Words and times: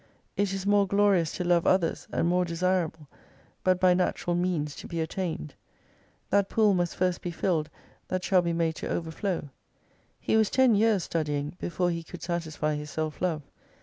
It 0.35 0.51
is 0.51 0.65
more 0.65 0.87
glorious 0.87 1.31
to 1.33 1.43
love 1.43 1.67
others, 1.67 2.07
and 2.11 2.27
more 2.27 2.43
desirable, 2.43 3.07
but 3.63 3.79
by 3.79 3.93
natural 3.93 4.35
means 4.35 4.75
to 4.77 4.87
be 4.87 4.99
attained. 4.99 5.53
That 6.31 6.49
pool 6.49 6.73
must 6.73 6.95
first 6.95 7.21
be 7.21 7.29
filled 7.29 7.69
that 8.07 8.23
shall 8.23 8.41
be 8.41 8.51
made 8.51 8.73
to 8.77 8.89
overflow. 8.89 9.49
He 10.19 10.35
was 10.35 10.49
ten 10.49 10.73
years 10.73 11.03
studying 11.03 11.55
before 11.59 11.91
he 11.91 12.01
could 12.01 12.23
satisfy 12.23 12.73
his 12.77 12.89
self 12.89 13.21
love. 13.21 13.43